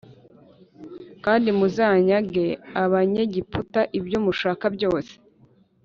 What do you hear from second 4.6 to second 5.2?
byose